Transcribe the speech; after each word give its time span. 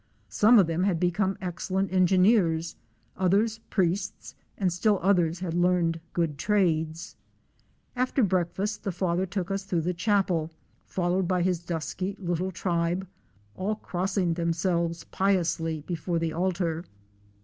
Some 0.29 0.57
of 0.57 0.65
them 0.65 0.83
had 0.83 0.99
become 0.99 1.37
excellent 1.41 1.93
engineers, 1.93 2.75
others 3.17 3.59
priests 3.69 4.33
and 4.57 4.73
still 4.73 4.99
others 5.03 5.41
had 5.41 5.53
learned 5.53 5.99
good 6.13 6.39
trades. 6.39 7.15
After 7.95 8.23
breakfast 8.23 8.83
the 8.83 8.91
Father 8.91 9.27
took 9.27 9.51
us 9.51 9.63
through 9.63 9.81
the 9.81 9.93
chapel, 9.93 10.49
followed 10.87 11.27
by 11.27 11.43
his 11.43 11.59
dusky 11.59 12.15
little 12.17 12.49
tribe, 12.49 13.05
all 13.55 13.75
crossing 13.75 14.33
themselves 14.33 15.03
piously 15.03 15.83
before 15.85 16.17
the 16.17 16.33
altar. 16.33 16.83